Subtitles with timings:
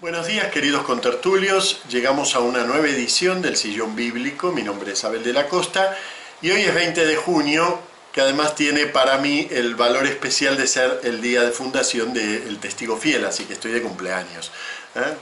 [0.00, 5.02] Buenos días queridos contertulios, llegamos a una nueva edición del Sillón Bíblico, mi nombre es
[5.02, 5.98] Abel de la Costa
[6.40, 7.80] y hoy es 20 de junio,
[8.12, 12.60] que además tiene para mí el valor especial de ser el día de fundación del
[12.60, 14.52] Testigo Fiel, así que estoy de cumpleaños.
[14.94, 15.16] ¿eh?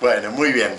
[0.00, 0.76] Bueno, muy bien.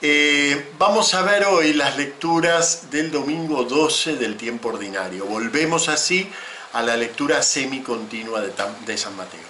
[0.00, 5.26] Eh, vamos a ver hoy las lecturas del domingo 12 del tiempo ordinario.
[5.26, 6.30] Volvemos así
[6.72, 8.52] a la lectura semicontinua de,
[8.86, 9.40] de San Mateo.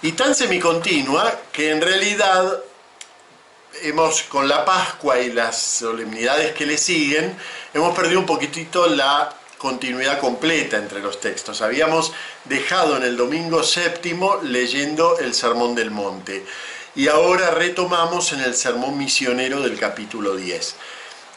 [0.00, 2.62] Y tan semicontinua que en realidad
[3.82, 7.36] hemos, con la Pascua y las solemnidades que le siguen,
[7.74, 11.62] hemos perdido un poquitito la continuidad completa entre los textos.
[11.62, 12.12] Habíamos
[12.44, 16.44] dejado en el domingo séptimo leyendo el Sermón del Monte
[16.94, 20.76] y ahora retomamos en el Sermón Misionero del capítulo 10.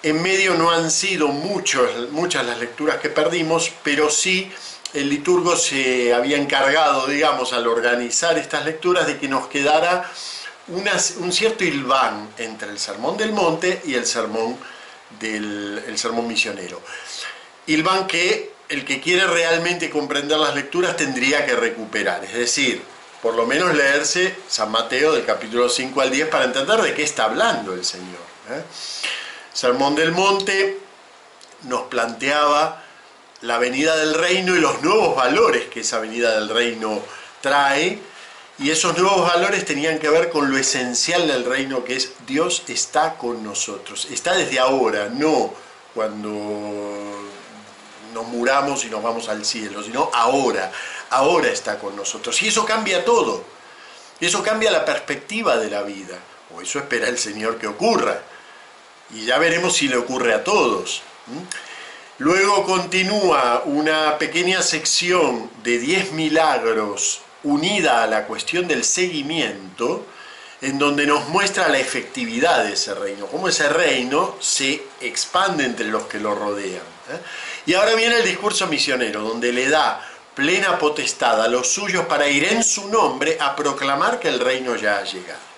[0.04, 4.52] En medio no han sido muchas las lecturas que perdimos, pero sí
[4.94, 10.12] el liturgo se había encargado, digamos, al organizar estas lecturas de que nos quedara
[10.68, 14.58] un cierto hilván entre el sermón del monte y el sermón,
[15.20, 16.82] del, el misionero.
[17.68, 22.82] Hilván que el que quiere realmente comprender las lecturas tendría que recuperar, es decir,
[23.22, 27.04] por lo menos leerse San Mateo del capítulo 5 al 10 para entender de qué
[27.04, 28.22] está hablando el Señor.
[28.50, 28.64] ¿eh?
[29.54, 30.80] Sermón del Monte
[31.64, 32.84] nos planteaba
[33.42, 37.02] la venida del reino y los nuevos valores que esa venida del reino
[37.42, 38.00] trae,
[38.60, 42.64] y esos nuevos valores tenían que ver con lo esencial del reino, que es Dios
[42.68, 44.08] está con nosotros.
[44.12, 45.54] Está desde ahora, no
[45.94, 46.30] cuando
[48.14, 50.72] nos muramos y nos vamos al cielo, sino ahora.
[51.10, 52.42] Ahora está con nosotros.
[52.44, 53.44] Y eso cambia todo.
[54.20, 56.18] Eso cambia la perspectiva de la vida.
[56.56, 58.22] O eso espera el Señor que ocurra.
[59.14, 61.02] Y ya veremos si le ocurre a todos.
[62.20, 70.06] Luego continúa una pequeña sección de 10 milagros unida a la cuestión del seguimiento,
[70.62, 75.88] en donde nos muestra la efectividad de ese reino, cómo ese reino se expande entre
[75.88, 76.84] los que lo rodean.
[77.10, 77.20] ¿eh?
[77.66, 82.28] Y ahora viene el discurso misionero, donde le da plena potestad a los suyos para
[82.28, 85.52] ir en su nombre a proclamar que el reino ya ha llegado.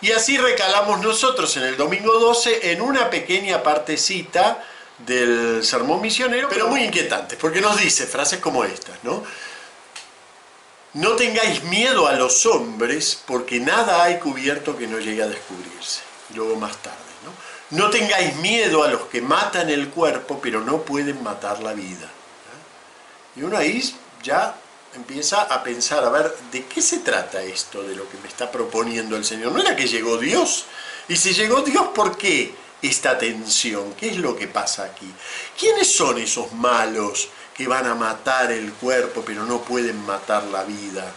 [0.00, 4.62] Y así recalamos nosotros en el domingo 12 en una pequeña partecita
[4.98, 9.24] del sermón misionero, pero muy inquietante, porque nos dice frases como estas, ¿no?
[10.98, 16.00] No tengáis miedo a los hombres, porque nada hay cubierto que no llegue a descubrirse.
[16.34, 17.78] Luego más tarde, ¿no?
[17.78, 22.06] No tengáis miedo a los que matan el cuerpo, pero no pueden matar la vida.
[22.06, 23.36] ¿eh?
[23.36, 23.80] Y uno ahí
[24.24, 24.56] ya
[24.92, 28.50] empieza a pensar, a ver, ¿de qué se trata esto de lo que me está
[28.50, 29.52] proponiendo el Señor?
[29.52, 30.64] ¿No era que llegó Dios?
[31.06, 33.94] Y si llegó Dios, ¿por qué esta tensión?
[33.94, 35.14] ¿Qué es lo que pasa aquí?
[35.56, 37.28] ¿Quiénes son esos malos
[37.58, 41.12] que van a matar el cuerpo pero no pueden matar la vida.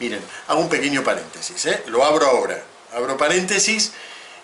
[0.00, 1.84] Miren, hago un pequeño paréntesis, ¿eh?
[1.86, 2.60] lo abro ahora.
[2.92, 3.92] Abro paréntesis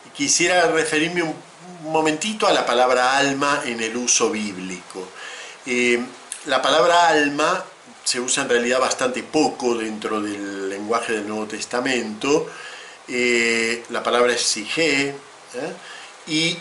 [0.06, 1.34] y quisiera referirme un
[1.82, 5.08] momentito a la palabra alma en el uso bíblico.
[5.66, 6.00] Eh,
[6.46, 7.64] la palabra alma
[8.04, 12.48] se usa en realidad bastante poco dentro del lenguaje del Nuevo Testamento.
[13.08, 15.14] Eh, la palabra es sige
[16.28, 16.56] y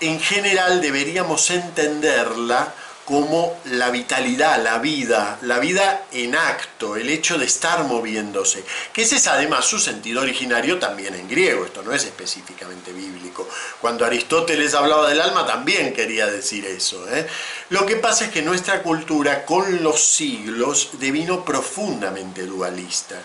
[0.00, 2.74] en general deberíamos entenderla
[3.04, 9.02] como la vitalidad, la vida, la vida en acto, el hecho de estar moviéndose, que
[9.02, 13.48] ese es además su sentido originario también en griego, esto no es específicamente bíblico.
[13.80, 17.08] Cuando Aristóteles hablaba del alma también quería decir eso.
[17.08, 17.26] ¿eh?
[17.70, 23.16] Lo que pasa es que nuestra cultura con los siglos devino profundamente dualista.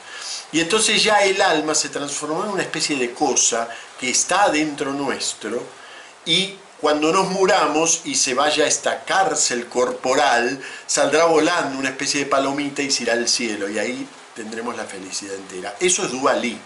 [0.52, 3.70] Y entonces ya el alma se transformó en una especie de cosa
[4.00, 5.62] que está dentro nuestro
[6.26, 12.20] y cuando nos muramos y se vaya a esta cárcel corporal, saldrá volando una especie
[12.20, 15.76] de palomita y se irá al cielo y ahí tendremos la felicidad entera.
[15.80, 16.62] Eso es dualismo.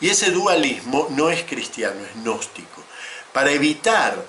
[0.00, 2.84] Y ese dualismo no es cristiano, es gnóstico.
[3.32, 4.24] Para evitar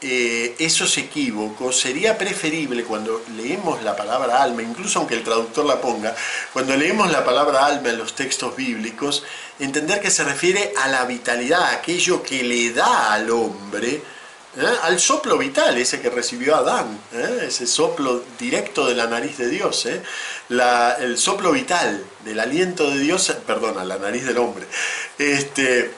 [0.00, 5.80] eh, esos equívocos sería preferible cuando leemos la palabra alma, incluso aunque el traductor la
[5.80, 6.12] ponga,
[6.52, 9.22] cuando leemos la palabra alma en los textos bíblicos,
[9.60, 14.02] entender que se refiere a la vitalidad, aquello que le da al hombre,
[14.56, 14.66] ¿eh?
[14.82, 17.44] al soplo vital, ese que recibió Adán, ¿eh?
[17.46, 20.02] ese soplo directo de la nariz de Dios, ¿eh?
[21.00, 24.66] el soplo vital del aliento de Dios, perdona, la nariz del hombre.
[25.18, 25.92] Este,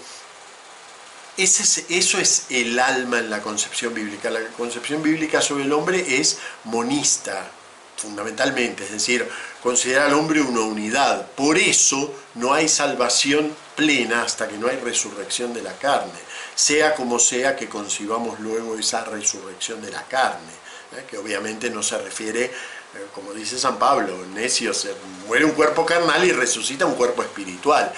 [1.37, 4.31] ese eso es el alma en la concepción bíblica.
[4.31, 7.51] La concepción bíblica sobre el hombre es monista,
[7.97, 9.27] fundamentalmente, es decir,
[9.63, 11.27] considera al hombre una unidad.
[11.33, 16.95] Por eso no hay salvación plena hasta que no hay resurrección de la carne sea
[16.95, 20.53] como sea que concibamos luego esa resurrección de la carne,
[20.97, 21.05] ¿eh?
[21.09, 22.51] que obviamente no se refiere, eh,
[23.15, 24.95] como dice San Pablo, necio, se
[25.27, 27.93] muere un cuerpo carnal y resucita un cuerpo espiritual.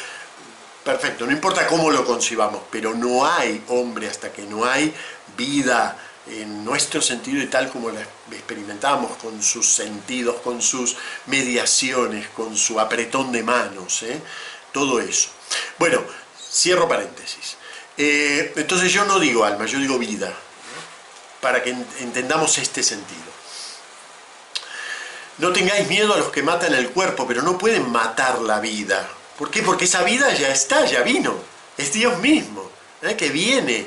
[0.84, 4.94] perfecto, no importa cómo lo concibamos, pero no hay hombre hasta que no hay
[5.36, 5.96] vida
[6.26, 10.96] en nuestro sentido y tal como la experimentamos con sus sentidos, con sus
[11.26, 14.20] mediaciones, con su apretón de manos, ¿eh?
[14.72, 15.30] todo eso.
[15.78, 16.02] Bueno,
[16.50, 17.56] cierro paréntesis.
[17.96, 20.32] Eh, entonces yo no digo alma, yo digo vida,
[21.40, 21.70] para que
[22.00, 23.34] entendamos este sentido.
[25.38, 29.08] No tengáis miedo a los que matan el cuerpo, pero no pueden matar la vida.
[29.38, 29.62] ¿Por qué?
[29.62, 31.34] Porque esa vida ya está, ya vino.
[31.76, 32.70] Es Dios mismo,
[33.02, 33.16] ¿eh?
[33.16, 33.84] que viene.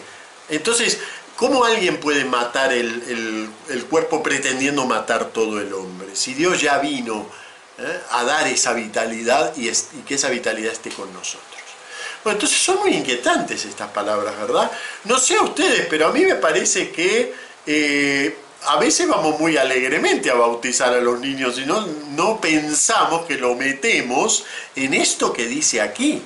[0.50, 1.00] Entonces,
[1.38, 3.50] ¿cómo alguien puede matar el,
[3.90, 6.16] cuerpo pretendiendo matar todo el hombre?
[6.16, 7.30] Si Dios ya vino
[7.78, 8.02] ¿eh?
[8.12, 9.72] a dar esa vitalidad y,
[10.04, 11.57] que esa vitalidad esté con nosotros.
[12.24, 14.72] Bueno, entonces son muy inquietantes estas palabras, ¿verdad?
[15.06, 17.34] No sé a ustedes, pero a mí me parece que
[17.66, 23.26] eh, a veces vamos muy alegremente a bautizar a los niños y no, no pensamos
[23.26, 26.22] que lo metemos en esto que dice aquí.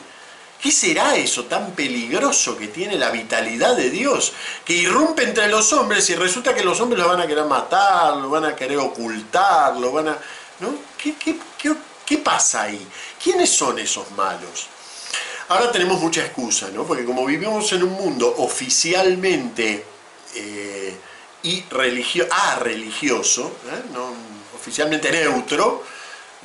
[0.62, 4.32] ¿Qué será eso tan peligroso que tiene la vitalidad de Dios?
[4.64, 8.16] Que irrumpe entre los hombres y resulta que los hombres lo van a querer matar,
[8.18, 10.18] lo van a querer ocultar, lo van a...
[10.60, 10.76] ¿no?
[10.98, 12.88] ¿Qué, qué, pasa ahí?
[13.22, 14.68] ¿Quiénes son esos malos?
[15.52, 16.86] Ahora tenemos mucha excusa, ¿no?
[16.86, 19.86] Porque como vivimos en un mundo oficialmente...
[20.36, 20.98] Eh,
[21.44, 23.84] y religio ah, religioso, ¿eh?
[23.94, 24.14] no,
[24.56, 25.84] oficialmente neutro,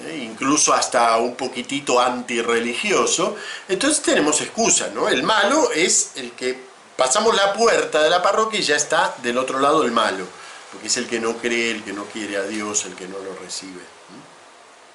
[0.04, 0.16] ¿eh?
[0.22, 3.36] incluso hasta un poquitito antirreligioso,
[3.68, 5.08] entonces tenemos excusa, ¿no?
[5.08, 6.58] El malo es el que
[6.96, 10.24] pasamos la puerta de la parroquia y ya está del otro lado el malo,
[10.72, 13.18] porque es el que no cree, el que no quiere a Dios, el que no
[13.18, 13.82] lo recibe.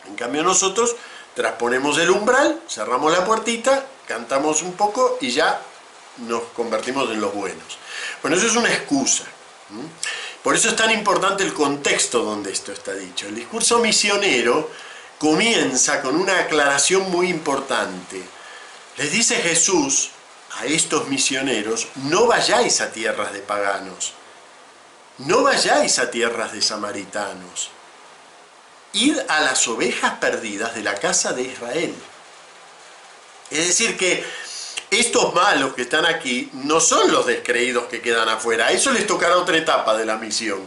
[0.07, 0.95] En cambio nosotros
[1.35, 5.61] trasponemos el umbral, cerramos la puertita, cantamos un poco y ya
[6.17, 7.77] nos convertimos en los buenos.
[8.21, 9.23] Bueno, eso es una excusa.
[10.43, 13.27] Por eso es tan importante el contexto donde esto está dicho.
[13.27, 14.69] El discurso misionero
[15.17, 18.21] comienza con una aclaración muy importante.
[18.97, 20.09] Les dice Jesús
[20.59, 24.13] a estos misioneros, no vayáis a tierras de paganos,
[25.19, 27.69] no vayáis a tierras de samaritanos,
[28.91, 31.95] id a las ovejas perdidas de la casa de Israel.
[33.51, 34.23] Es decir, que
[34.89, 39.37] estos malos que están aquí no son los descreídos que quedan afuera, eso les tocará
[39.37, 40.61] otra etapa de la misión.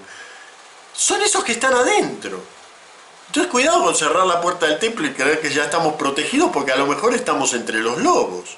[0.94, 2.42] Son esos que están adentro.
[3.26, 6.72] Entonces cuidado con cerrar la puerta del templo y creer que ya estamos protegidos porque
[6.72, 8.56] a lo mejor estamos entre los lobos.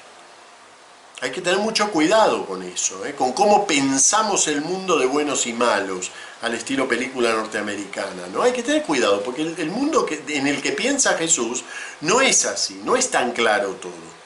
[1.21, 3.15] Hay que tener mucho cuidado con eso, ¿eh?
[3.15, 6.11] con cómo pensamos el mundo de buenos y malos,
[6.43, 8.27] al estilo película norteamericana.
[8.31, 8.43] ¿no?
[8.43, 11.63] Hay que tener cuidado porque el, mundo en el que piensa Jesús
[12.01, 14.16] no es así, no es tan claro todo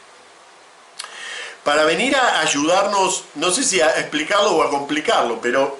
[1.64, 5.78] para venir a ayudarnos, no sé si a explicarlo o a complicarlo, pero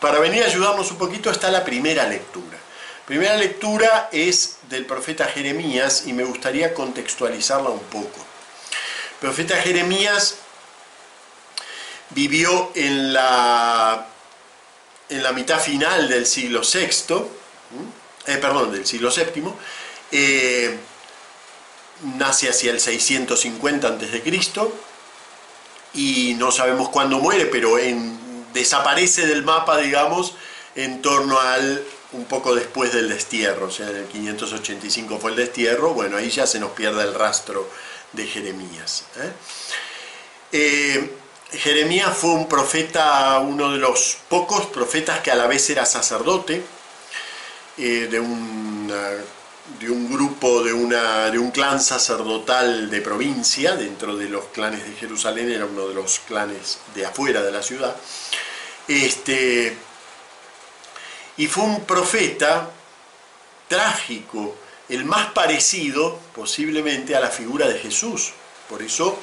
[0.00, 2.58] para venir a ayudarnos un poquito está la primera lectura.
[3.06, 8.18] Primera lectura es del profeta Jeremías y me gustaría contextualizarla un poco.
[9.12, 10.36] El profeta Jeremías
[12.10, 14.06] vivió en la,
[15.08, 17.14] en la mitad final del siglo VI,
[18.26, 19.52] eh, perdón, del siglo VII,
[20.12, 20.76] eh,
[22.16, 24.72] nace hacia el 650 a.C.,
[25.96, 27.76] y no sabemos cuándo muere, pero
[28.52, 30.34] desaparece del mapa, digamos,
[30.74, 31.82] en torno al
[32.12, 36.30] un poco después del destierro, o sea, en el 585 fue el destierro, bueno, ahí
[36.30, 37.68] ya se nos pierde el rastro
[38.12, 39.04] de Jeremías.
[39.16, 39.32] ¿eh?
[40.52, 41.10] Eh,
[41.52, 46.62] Jeremías fue un profeta, uno de los pocos profetas que a la vez era sacerdote,
[47.78, 49.10] eh, de una
[49.80, 54.84] de un grupo, de, una, de un clan sacerdotal de provincia, dentro de los clanes
[54.84, 57.94] de Jerusalén, era uno de los clanes de afuera de la ciudad.
[58.88, 59.76] Este,
[61.36, 62.70] y fue un profeta
[63.68, 64.56] trágico,
[64.88, 68.32] el más parecido posiblemente a la figura de Jesús.
[68.68, 69.18] Por eso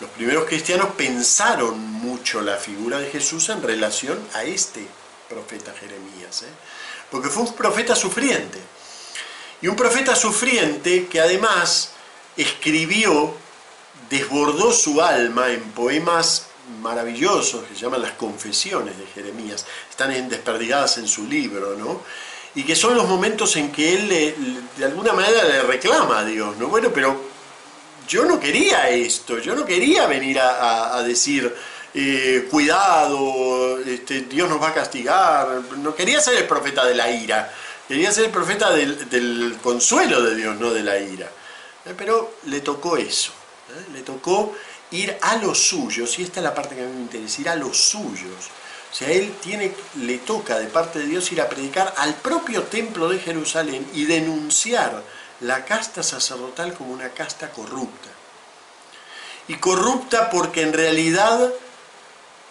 [0.00, 4.86] los primeros cristianos pensaron mucho la figura de Jesús en relación a este
[5.28, 6.52] profeta Jeremías, ¿eh?
[7.10, 8.58] porque fue un profeta sufriente
[9.64, 11.92] y un profeta sufriente que además
[12.36, 13.34] escribió,
[14.10, 16.48] desbordó su alma en poemas
[16.82, 22.02] maravillosos que se llaman las confesiones de Jeremías, están desperdigadas en su libro, ¿no?
[22.54, 26.58] Y que son los momentos en que él de alguna manera le reclama a Dios,
[26.58, 26.68] ¿no?
[26.68, 27.18] Bueno, pero
[28.06, 31.54] yo no quería esto, yo no quería venir a, decir,
[31.94, 37.10] eh, cuidado, este, Dios nos va a castigar, no quería ser el profeta de la
[37.10, 37.50] ira,
[37.88, 41.30] Quería ser el profeta del, consuelo de Dios, no de la ira.
[41.84, 43.32] Eh, pero le tocó eso.
[43.70, 43.92] ¿eh?
[43.92, 44.54] Le tocó
[44.90, 47.48] ir a los suyos, y esta es la parte que a mí me interesa, ir
[47.48, 48.50] a los suyos.
[48.90, 52.62] O sea, él tiene, le toca de parte de Dios ir a predicar al propio
[52.62, 55.02] templo de Jerusalén y denunciar
[55.40, 58.08] la casta sacerdotal como una casta corrupta.
[59.46, 61.52] y corrupta porque en realidad,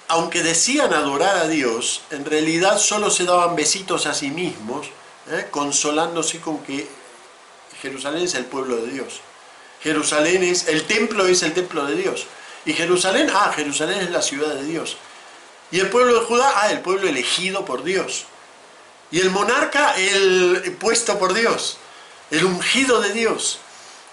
[0.10, 4.92] aunque decían adorar a Dios, en realidad solo se daban besitos a sí mismos,
[5.30, 5.48] ¿eh?
[5.52, 6.88] consolándose con que
[7.82, 9.22] Jerusalén es el pueblo de Dios.
[9.82, 12.26] Jerusalén es, el templo es el templo de Dios.
[12.66, 14.98] Y Jerusalén, ah, Jerusalén es la ciudad de Dios.
[15.72, 18.26] Y el pueblo de Judá, ah, el pueblo elegido por Dios.
[19.12, 21.78] Y el monarca, el puesto por Dios,
[22.32, 23.60] el ungido de Dios.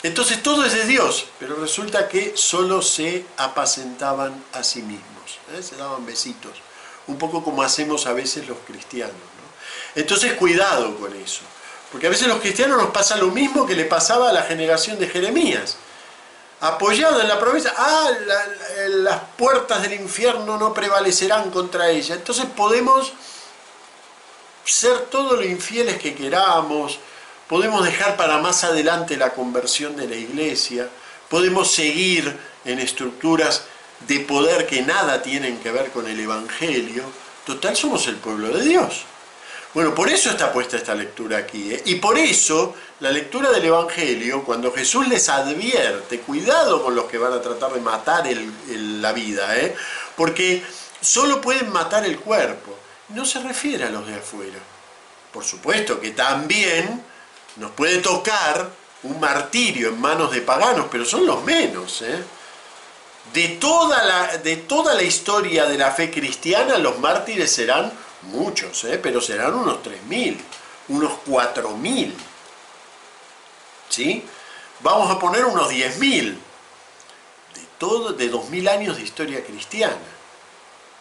[0.03, 5.63] Entonces todo es de Dios, pero resulta que solo se apacentaban a sí mismos, ¿eh?
[5.63, 6.53] se daban besitos,
[7.07, 9.15] un poco como hacemos a veces los cristianos.
[9.95, 11.43] Entonces cuidado con eso,
[11.91, 14.99] porque a veces los cristianos nos pasa lo mismo que le pasaba a la generación
[14.99, 15.77] de Jeremías.
[16.61, 18.11] Apoyado en la promesa, ah,
[18.89, 22.15] las puertas del infierno no prevalecerán contra ella.
[22.15, 23.13] Entonces podemos
[24.65, 26.99] ser todo lo infieles que queramos,
[27.49, 30.89] podemos dejar para más adelante la conversión de la iglesia,
[31.29, 33.63] podemos seguir en estructuras
[34.07, 37.05] de poder que nada tienen que ver con el Evangelio.
[37.45, 39.05] Total, somos el pueblo de Dios.
[39.73, 41.73] Bueno, por eso está puesta esta lectura aquí.
[41.73, 41.83] ¿eh?
[41.87, 47.19] Y por eso la lectura del Evangelio, cuando Jesús les advierte, cuidado con los que
[47.19, 48.25] van a tratar de matar
[48.69, 49.77] la vida, ¿eh?
[50.17, 50.63] porque
[51.01, 52.77] solo pueden matar el cuerpo.
[53.11, 54.59] No se refiere a los de afuera.
[55.33, 57.03] Por supuesto que también
[57.57, 58.69] nos puede tocar
[59.05, 62.03] un martirio en manos de paganos, pero son los menos.
[62.03, 62.23] ¿eh?
[63.33, 68.85] De, toda la, de toda la historia de la fe cristiana, los mártires serán muchos,
[68.85, 68.99] ¿eh?
[68.99, 70.37] pero serán unos 3.000,
[70.89, 72.13] unos 4.000.
[73.89, 74.25] ¿Sí?
[74.81, 76.37] Vamos a poner unos 10.000 de,
[77.79, 79.97] todo, de 2.000 años de historia cristiana.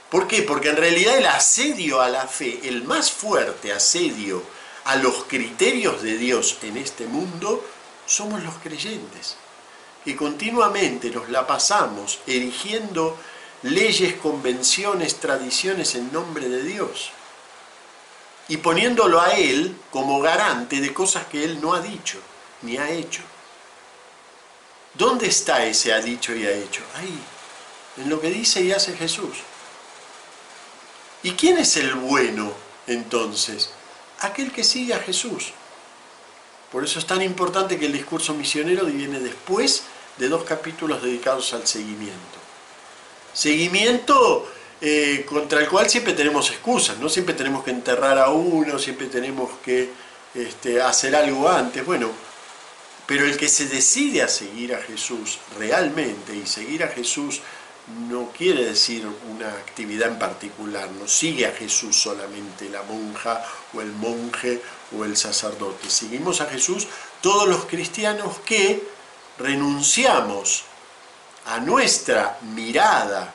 [0.09, 0.41] ¿Por qué?
[0.41, 4.41] Porque en realidad el asedio a la fe, el más fuerte asedio
[4.85, 7.63] a los criterios de Dios en este mundo,
[8.07, 9.37] somos los creyentes,
[10.03, 13.17] que continuamente nos la pasamos erigiendo
[13.63, 17.11] leyes, convenciones, tradiciones en nombre de Dios
[18.47, 22.19] y poniéndolo a Él como garante de cosas que Él no ha dicho
[22.61, 23.21] ni ha hecho.
[24.95, 26.81] ¿Dónde está ese ha dicho y ha hecho?
[26.95, 27.19] Ahí,
[27.97, 29.37] en lo que dice y hace Jesús.
[31.21, 32.51] ¿Y quién es el bueno
[32.87, 33.69] entonces?
[34.19, 35.53] Aquel que sigue a Jesús.
[36.71, 39.83] Por eso es tan importante que el discurso misionero viene después
[40.17, 42.37] de dos capítulos dedicados al seguimiento.
[43.33, 44.47] Seguimiento
[44.81, 47.09] eh, contra el cual siempre tenemos excusas, ¿no?
[47.09, 49.89] Siempre tenemos que enterrar a uno, siempre tenemos que
[50.35, 51.85] este, hacer algo antes.
[51.85, 52.11] Bueno,
[53.05, 57.41] pero el que se decide a seguir a Jesús realmente y seguir a Jesús
[58.07, 63.43] no quiere decir una actividad en particular, no sigue a Jesús solamente la monja
[63.73, 64.61] o el monje
[64.97, 66.87] o el sacerdote, seguimos a Jesús
[67.21, 68.87] todos los cristianos que
[69.37, 70.63] renunciamos
[71.45, 73.33] a nuestra mirada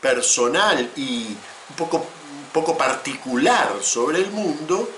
[0.00, 1.26] personal y
[1.70, 4.88] un poco, un poco particular sobre el mundo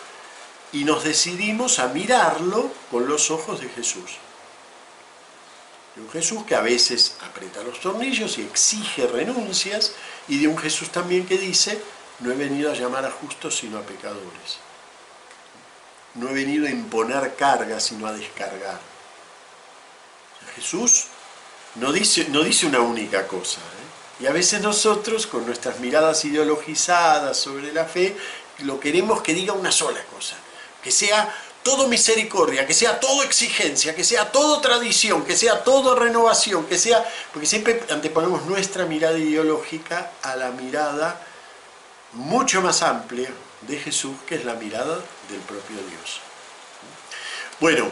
[0.73, 4.19] y nos decidimos a mirarlo con los ojos de Jesús
[5.95, 9.93] de un Jesús que a veces aprieta los tornillos y exige renuncias,
[10.29, 11.81] y de un Jesús también que dice,
[12.21, 14.59] no he venido a llamar a justos sino a pecadores.
[16.15, 18.81] No he venido a imponer cargas sino a descargar.
[20.55, 21.07] Jesús
[21.77, 23.61] no dice, no dice una única cosa.
[23.61, 24.23] ¿eh?
[24.23, 28.17] Y a veces nosotros, con nuestras miradas ideologizadas sobre la fe,
[28.59, 30.37] lo queremos que diga una sola cosa,
[30.83, 35.95] que sea todo misericordia, que sea todo exigencia, que sea todo tradición, que sea todo
[35.95, 41.25] renovación, que sea, porque siempre anteponemos nuestra mirada ideológica a la mirada
[42.13, 43.31] mucho más amplia
[43.63, 44.97] de Jesús, que es la mirada
[45.29, 46.21] del propio Dios.
[47.61, 47.89] Bueno,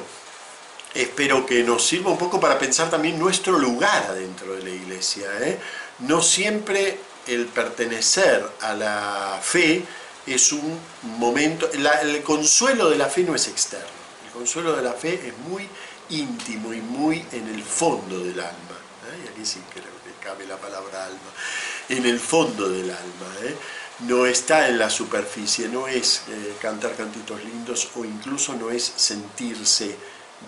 [0.94, 5.26] espero que nos sirva un poco para pensar también nuestro lugar adentro de la iglesia.
[5.40, 5.58] ¿eh?
[6.00, 9.84] No siempre el pertenecer a la fe
[10.26, 10.78] es un
[11.18, 13.86] momento, el consuelo de la fe no es externo,
[14.26, 15.68] el consuelo de la fe es muy
[16.10, 18.76] íntimo y muy en el fondo del alma,
[19.12, 19.24] ¿eh?
[19.24, 19.80] y aquí sí que
[20.24, 21.18] cabe la palabra alma,
[21.88, 23.56] en el fondo del alma, ¿eh?
[24.00, 28.92] no está en la superficie, no es eh, cantar cantitos lindos o incluso no es
[28.96, 29.96] sentirse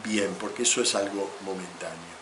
[0.04, 2.12] bien, porque eso es algo momentáneo.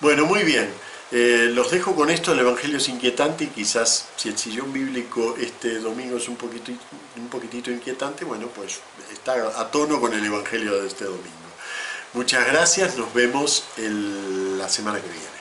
[0.00, 0.72] Bueno, muy bien.
[1.16, 5.36] Eh, los dejo con esto, el Evangelio es inquietante y quizás si el sillón bíblico
[5.40, 6.72] este domingo es un poquito,
[7.16, 8.80] un poquitito inquietante, bueno, pues
[9.12, 11.28] está a tono con el Evangelio de este domingo.
[12.14, 15.33] Muchas gracias, nos vemos la semana que viene.